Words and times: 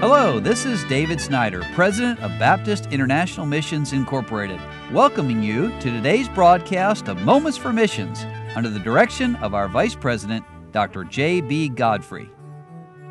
Hello, 0.00 0.40
this 0.40 0.64
is 0.64 0.82
David 0.84 1.20
Snyder, 1.20 1.62
President 1.74 2.18
of 2.20 2.30
Baptist 2.38 2.86
International 2.86 3.44
Missions 3.44 3.92
Incorporated, 3.92 4.58
welcoming 4.92 5.42
you 5.42 5.68
to 5.80 5.90
today's 5.90 6.26
broadcast 6.26 7.06
of 7.06 7.20
Moments 7.20 7.58
for 7.58 7.70
Missions 7.70 8.24
under 8.56 8.70
the 8.70 8.78
direction 8.78 9.36
of 9.36 9.52
our 9.52 9.68
Vice 9.68 9.94
President, 9.94 10.42
Dr. 10.72 11.04
J.B. 11.04 11.68
Godfrey. 11.68 12.30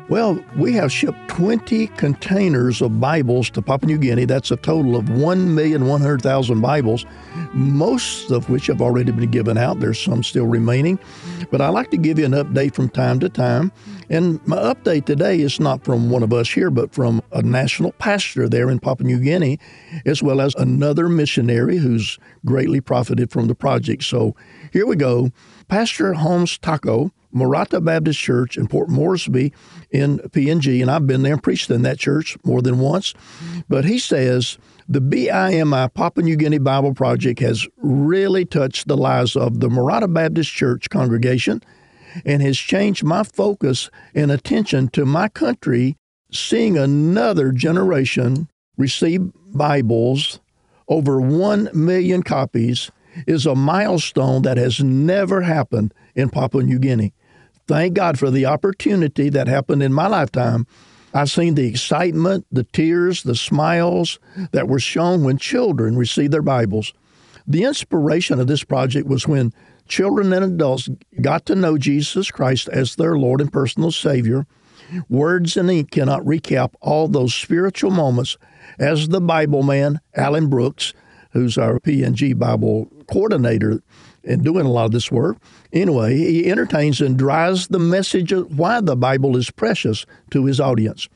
Well, 0.08 0.44
we 0.56 0.72
have 0.72 0.90
shipped 0.90 1.28
20 1.28 1.86
containers 1.86 2.82
of 2.82 3.00
Bibles 3.00 3.50
to 3.50 3.62
Papua 3.62 3.86
New 3.86 3.98
Guinea. 3.98 4.24
That's 4.24 4.50
a 4.50 4.56
total 4.56 4.96
of 4.96 5.04
1,100,000 5.04 6.60
Bibles, 6.60 7.06
most 7.52 8.30
of 8.30 8.48
which 8.48 8.66
have 8.66 8.80
already 8.80 9.12
been 9.12 9.30
given 9.30 9.58
out. 9.58 9.80
There's 9.80 10.00
some 10.00 10.22
still 10.22 10.46
remaining. 10.46 10.98
But 11.50 11.60
I 11.60 11.68
like 11.68 11.90
to 11.90 11.96
give 11.96 12.18
you 12.18 12.24
an 12.24 12.32
update 12.32 12.74
from 12.74 12.88
time 12.88 13.20
to 13.20 13.28
time. 13.28 13.72
And 14.08 14.44
my 14.46 14.56
update 14.56 15.04
today 15.04 15.40
is 15.40 15.60
not 15.60 15.84
from 15.84 16.10
one 16.10 16.22
of 16.22 16.32
us 16.32 16.50
here, 16.50 16.70
but 16.70 16.92
from 16.92 17.22
a 17.32 17.42
national 17.42 17.92
pastor 17.92 18.48
there 18.48 18.70
in 18.70 18.78
Papua 18.78 19.06
New 19.06 19.20
Guinea, 19.20 19.58
as 20.06 20.22
well 20.22 20.40
as 20.40 20.54
another 20.56 21.08
missionary 21.08 21.76
who's 21.76 22.18
greatly 22.44 22.80
profited 22.80 23.30
from 23.30 23.46
the 23.46 23.54
project. 23.54 24.04
So 24.04 24.34
here 24.72 24.86
we 24.86 24.96
go. 24.96 25.30
Pastor 25.68 26.14
Holmes 26.14 26.58
Taco 26.58 27.12
Morata 27.32 27.80
Baptist 27.80 28.18
Church 28.18 28.56
in 28.56 28.66
Port 28.66 28.88
Moresby 28.88 29.52
in 29.90 30.18
PNG, 30.18 30.80
and 30.80 30.90
I've 30.90 31.06
been 31.06 31.22
there 31.22 31.34
and 31.34 31.42
preached 31.42 31.70
in 31.70 31.82
that 31.82 31.98
church 31.98 32.36
more 32.44 32.62
than 32.62 32.78
once. 32.78 33.14
But 33.68 33.84
he 33.84 33.98
says 33.98 34.58
the 34.88 35.00
BIMI 35.00 35.92
Papua 35.94 36.24
New 36.24 36.36
Guinea 36.36 36.58
Bible 36.58 36.94
Project 36.94 37.40
has 37.40 37.66
really 37.76 38.44
touched 38.44 38.88
the 38.88 38.96
lives 38.96 39.36
of 39.36 39.60
the 39.60 39.70
Morata 39.70 40.08
Baptist 40.08 40.50
Church 40.50 40.90
congregation 40.90 41.62
and 42.24 42.42
has 42.42 42.58
changed 42.58 43.04
my 43.04 43.22
focus 43.22 43.90
and 44.14 44.30
attention 44.30 44.88
to 44.88 45.06
my 45.06 45.28
country, 45.28 45.96
seeing 46.32 46.76
another 46.76 47.52
generation 47.52 48.48
receive 48.76 49.30
Bibles, 49.52 50.40
over 50.88 51.20
1 51.20 51.70
million 51.72 52.22
copies, 52.22 52.90
is 53.26 53.46
a 53.46 53.54
milestone 53.54 54.42
that 54.42 54.56
has 54.56 54.80
never 54.82 55.42
happened 55.42 55.92
in 56.14 56.30
Papua 56.30 56.62
New 56.62 56.78
Guinea. 56.78 57.12
Thank 57.70 57.94
God 57.94 58.18
for 58.18 58.32
the 58.32 58.46
opportunity 58.46 59.28
that 59.28 59.46
happened 59.46 59.80
in 59.80 59.92
my 59.92 60.08
lifetime. 60.08 60.66
I've 61.14 61.30
seen 61.30 61.54
the 61.54 61.68
excitement, 61.68 62.44
the 62.50 62.64
tears, 62.64 63.22
the 63.22 63.36
smiles 63.36 64.18
that 64.50 64.66
were 64.66 64.80
shown 64.80 65.22
when 65.22 65.38
children 65.38 65.96
received 65.96 66.32
their 66.32 66.42
Bibles. 66.42 66.92
The 67.46 67.62
inspiration 67.62 68.40
of 68.40 68.48
this 68.48 68.64
project 68.64 69.06
was 69.06 69.28
when 69.28 69.52
children 69.86 70.32
and 70.32 70.44
adults 70.44 70.88
got 71.20 71.46
to 71.46 71.54
know 71.54 71.78
Jesus 71.78 72.32
Christ 72.32 72.68
as 72.70 72.96
their 72.96 73.16
Lord 73.16 73.40
and 73.40 73.52
personal 73.52 73.92
Savior. 73.92 74.48
Words 75.08 75.56
and 75.56 75.70
ink 75.70 75.92
cannot 75.92 76.22
recap 76.22 76.74
all 76.80 77.06
those 77.06 77.36
spiritual 77.36 77.92
moments 77.92 78.36
as 78.80 79.10
the 79.10 79.20
Bible 79.20 79.62
man, 79.62 80.00
Alan 80.16 80.48
Brooks, 80.48 80.92
who's 81.30 81.56
our 81.56 81.78
PNG 81.78 82.36
Bible 82.36 82.90
coordinator, 83.08 83.80
and 84.24 84.44
doing 84.44 84.66
a 84.66 84.70
lot 84.70 84.84
of 84.84 84.92
this 84.92 85.10
work. 85.10 85.38
Anyway, 85.72 86.16
he 86.16 86.50
entertains 86.50 87.00
and 87.00 87.18
drives 87.18 87.68
the 87.68 87.78
message 87.78 88.32
of 88.32 88.58
why 88.58 88.80
the 88.80 88.96
Bible 88.96 89.36
is 89.36 89.50
precious 89.50 90.06
to 90.30 90.46
his 90.46 90.60
audience. 90.60 91.08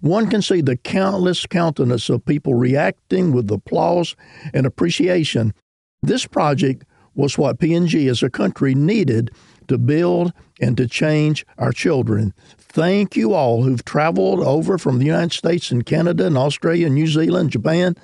One 0.00 0.28
can 0.28 0.42
see 0.42 0.60
the 0.60 0.76
countless 0.76 1.46
countenance 1.46 2.08
of 2.08 2.24
people 2.24 2.54
reacting 2.54 3.32
with 3.32 3.50
applause 3.50 4.16
and 4.52 4.66
appreciation. 4.66 5.54
This 6.02 6.26
project 6.26 6.84
was 7.14 7.38
what 7.38 7.58
PNG 7.58 8.10
as 8.10 8.22
a 8.22 8.30
country 8.30 8.74
needed 8.74 9.30
to 9.68 9.78
build 9.78 10.32
and 10.60 10.76
to 10.76 10.86
change 10.86 11.46
our 11.58 11.72
children. 11.72 12.34
Thank 12.58 13.16
you 13.16 13.34
all 13.34 13.62
who've 13.62 13.84
traveled 13.84 14.40
over 14.40 14.78
from 14.78 14.98
the 14.98 15.04
United 15.04 15.32
States 15.32 15.70
and 15.70 15.86
Canada 15.86 16.26
and 16.26 16.36
Australia, 16.36 16.86
and 16.86 16.94
New 16.94 17.06
Zealand, 17.06 17.50
Japan 17.50 17.96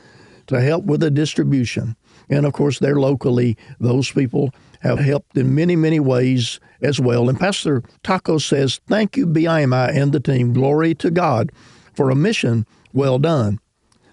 to 0.46 0.60
help 0.60 0.84
with 0.84 1.00
the 1.00 1.10
distribution. 1.10 1.96
And 2.30 2.44
of 2.46 2.52
course, 2.52 2.78
there 2.78 2.96
locally, 2.96 3.56
those 3.80 4.10
people 4.10 4.52
have 4.80 4.98
helped 4.98 5.36
in 5.36 5.54
many, 5.54 5.76
many 5.76 6.00
ways 6.00 6.60
as 6.82 7.00
well. 7.00 7.28
And 7.28 7.38
Pastor 7.38 7.82
Taco 8.02 8.38
says, 8.38 8.80
Thank 8.86 9.16
you, 9.16 9.26
BIMI 9.26 9.94
and 9.96 10.12
the 10.12 10.20
team. 10.20 10.52
Glory 10.52 10.94
to 10.96 11.10
God 11.10 11.50
for 11.94 12.10
a 12.10 12.14
mission 12.14 12.66
well 12.92 13.18
done. 13.18 13.58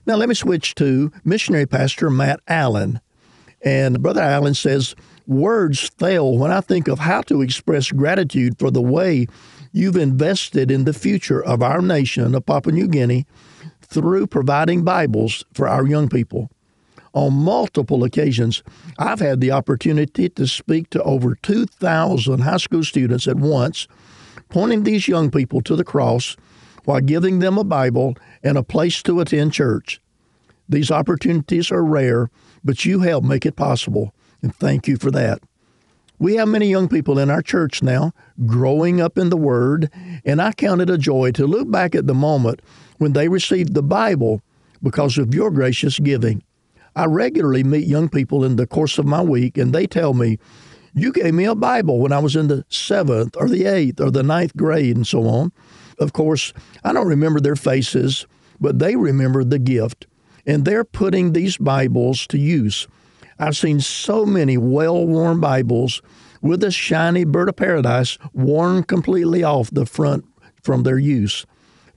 Now, 0.06 0.16
let 0.16 0.30
me 0.30 0.36
switch 0.36 0.76
to 0.76 1.12
missionary 1.24 1.66
pastor 1.66 2.10
Matt 2.10 2.40
Allen. 2.48 3.00
And 3.64 4.02
Brother 4.02 4.22
Allen 4.22 4.54
says, 4.54 4.96
Words 5.28 5.90
fail 5.98 6.38
when 6.38 6.52
I 6.52 6.62
think 6.62 6.88
of 6.88 7.00
how 7.00 7.22
to 7.24 7.42
express 7.42 7.92
gratitude 7.92 8.60
for 8.60 8.70
the 8.70 8.82
way 8.82 9.26
you've 9.72 9.98
invested 9.98 10.70
in 10.70 10.86
the 10.86 10.94
future 10.94 11.44
of 11.44 11.64
our 11.64 11.82
nation 11.82 12.36
of 12.36 12.46
Papua 12.46 12.74
New 12.74 12.88
Guinea 12.88 13.26
through 13.82 14.28
providing 14.28 14.84
Bibles 14.84 15.44
for 15.54 15.68
our 15.68 15.88
young 15.88 16.10
people. 16.10 16.52
On 17.16 17.32
multiple 17.32 18.04
occasions, 18.04 18.62
I've 19.00 19.22
had 19.22 19.40
the 19.40 19.52
opportunity 19.52 20.28
to 20.28 20.46
speak 20.46 20.90
to 20.90 21.02
over 21.04 21.36
2,000 21.36 22.42
high 22.42 22.58
school 22.58 22.84
students 22.84 23.26
at 23.26 23.38
once, 23.38 23.88
pointing 24.50 24.84
these 24.84 25.08
young 25.08 25.32
people 25.32 25.62
to 25.62 25.78
the 25.78 25.86
cross 25.86 26.36
while 26.84 27.00
giving 27.00 27.40
them 27.40 27.58
a 27.58 27.64
Bible 27.64 28.16
and 28.44 28.58
a 28.58 28.64
place 28.64 29.02
to 29.04 29.22
attend 29.22 29.54
church. 29.54 30.02
These 30.68 30.92
opportunities 30.92 31.72
are 31.72 31.86
rare, 31.86 32.30
but 32.66 32.84
you 32.84 33.00
help 33.00 33.24
make 33.24 33.46
it 33.46 33.56
possible, 33.56 34.14
and 34.42 34.54
thank 34.54 34.86
you 34.86 34.98
for 34.98 35.10
that. 35.12 35.42
We 36.20 36.36
have 36.36 36.50
many 36.50 36.68
young 36.68 36.90
people 36.90 37.18
in 37.18 37.30
our 37.30 37.42
church 37.42 37.82
now 37.82 38.12
growing 38.46 39.00
up 39.00 39.18
in 39.18 39.30
the 39.30 39.38
Word, 39.38 39.90
and 40.26 40.42
I 40.42 40.52
count 40.52 40.82
it 40.82 40.90
a 40.90 40.98
joy 40.98 41.32
to 41.32 41.48
look 41.48 41.72
back 41.72 41.96
at 41.96 42.08
the 42.08 42.14
moment 42.14 42.62
when 42.98 43.14
they 43.14 43.30
received 43.30 43.74
the 43.74 43.84
Bible 43.84 44.42
because 44.84 45.18
of 45.18 45.34
your 45.34 45.50
gracious 45.50 45.98
giving. 45.98 46.44
I 46.96 47.06
regularly 47.06 47.64
meet 47.64 47.88
young 47.88 48.08
people 48.08 48.44
in 48.44 48.56
the 48.56 48.68
course 48.68 48.98
of 48.98 49.06
my 49.06 49.22
week, 49.22 49.58
and 49.58 49.74
they 49.74 49.86
tell 49.86 50.14
me, 50.14 50.38
You 50.94 51.12
gave 51.12 51.34
me 51.34 51.46
a 51.46 51.56
Bible 51.56 52.00
when 52.00 52.14
I 52.14 52.20
was 52.20 52.36
in 52.36 52.48
the 52.48 52.64
seventh 52.70 53.36
or 53.36 53.50
the 53.50 53.66
eighth 53.66 54.00
or 54.00 54.12
the 54.12 54.24
ninth 54.24 54.56
grade, 54.56 54.96
and 54.96 55.06
so 55.06 55.28
on. 55.28 55.52
Of 56.00 56.14
course, 56.14 56.54
I 56.84 56.94
don't 56.94 57.08
remember 57.08 57.40
their 57.42 57.56
faces, 57.56 58.26
but 58.60 58.80
they 58.80 58.96
remember 58.96 59.44
the 59.44 59.60
gift, 59.60 60.08
and 60.46 60.64
they're 60.64 60.86
putting 60.86 61.34
these 61.34 61.58
Bibles 61.58 62.28
to 62.28 62.38
use. 62.38 62.88
I've 63.38 63.58
seen 63.58 63.82
so 63.82 64.26
many 64.26 64.58
well 64.58 65.06
worn 65.06 65.42
Bibles 65.42 66.02
with 66.42 66.64
a 66.64 66.72
shiny 66.72 67.26
bird 67.26 67.50
of 67.50 67.58
paradise 67.58 68.18
worn 68.34 68.84
completely 68.84 69.44
off 69.44 69.70
the 69.72 69.86
front 69.86 70.24
from 70.64 70.84
their 70.84 71.00
use. 71.00 71.46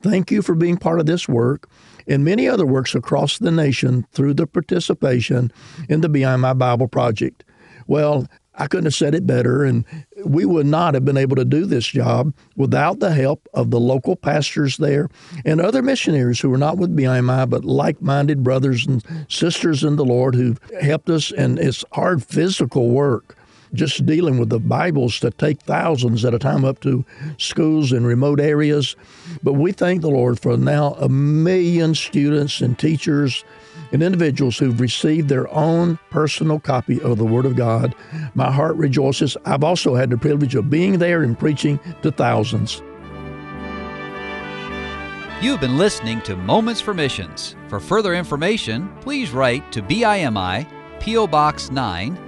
Thank 0.02 0.30
you 0.30 0.42
for 0.42 0.54
being 0.54 0.76
part 0.76 1.00
of 1.00 1.06
this 1.06 1.28
work 1.28 1.68
and 2.08 2.24
many 2.24 2.48
other 2.48 2.66
works 2.66 2.94
across 2.94 3.38
the 3.38 3.50
nation 3.50 4.06
through 4.12 4.34
the 4.34 4.46
participation 4.46 5.52
in 5.88 6.00
the 6.00 6.08
BIMI 6.08 6.56
Bible 6.56 6.88
Project. 6.88 7.44
Well, 7.86 8.26
I 8.60 8.66
couldn't 8.66 8.86
have 8.86 8.94
said 8.94 9.14
it 9.14 9.26
better, 9.26 9.62
and 9.62 9.84
we 10.24 10.44
would 10.44 10.66
not 10.66 10.94
have 10.94 11.04
been 11.04 11.16
able 11.16 11.36
to 11.36 11.44
do 11.44 11.64
this 11.64 11.86
job 11.86 12.34
without 12.56 12.98
the 12.98 13.12
help 13.12 13.46
of 13.54 13.70
the 13.70 13.78
local 13.78 14.16
pastors 14.16 14.78
there 14.78 15.08
and 15.44 15.60
other 15.60 15.80
missionaries 15.80 16.40
who 16.40 16.52
are 16.52 16.58
not 16.58 16.76
with 16.76 16.96
BIMI 16.96 17.48
but 17.48 17.64
like 17.64 18.02
minded 18.02 18.42
brothers 18.42 18.84
and 18.84 19.04
sisters 19.28 19.84
in 19.84 19.94
the 19.94 20.04
Lord 20.04 20.34
who've 20.34 20.60
helped 20.80 21.08
us. 21.08 21.30
And 21.30 21.58
it's 21.58 21.84
hard 21.92 22.24
physical 22.24 22.90
work 22.90 23.37
just 23.74 24.06
dealing 24.06 24.38
with 24.38 24.50
the 24.50 24.58
Bibles 24.58 25.20
to 25.20 25.30
take 25.30 25.60
thousands 25.62 26.24
at 26.24 26.34
a 26.34 26.38
time 26.38 26.64
up 26.64 26.80
to 26.80 27.04
schools 27.36 27.92
in 27.92 28.06
remote 28.06 28.40
areas. 28.40 28.96
But 29.42 29.54
we 29.54 29.72
thank 29.72 30.00
the 30.00 30.10
Lord 30.10 30.40
for 30.40 30.56
now 30.56 30.94
a 30.94 31.08
million 31.08 31.94
students 31.94 32.60
and 32.60 32.78
teachers 32.78 33.44
and 33.92 34.02
individuals 34.02 34.58
who've 34.58 34.80
received 34.80 35.28
their 35.28 35.48
own 35.52 35.98
personal 36.10 36.60
copy 36.60 37.00
of 37.00 37.18
the 37.18 37.24
Word 37.24 37.46
of 37.46 37.56
God. 37.56 37.94
My 38.34 38.50
heart 38.50 38.76
rejoices. 38.76 39.36
I've 39.44 39.64
also 39.64 39.94
had 39.94 40.10
the 40.10 40.18
privilege 40.18 40.54
of 40.54 40.70
being 40.70 40.98
there 40.98 41.22
and 41.22 41.38
preaching 41.38 41.80
to 42.02 42.10
thousands. 42.10 42.82
You've 45.40 45.60
been 45.60 45.78
listening 45.78 46.20
to 46.22 46.34
Moments 46.34 46.80
for 46.80 46.92
Missions. 46.92 47.54
For 47.68 47.78
further 47.78 48.14
information, 48.14 48.92
please 49.00 49.30
write 49.30 49.70
to 49.70 49.80
BIMI, 49.82 50.66
P.O. 50.98 51.28
Box 51.28 51.70
9, 51.70 52.27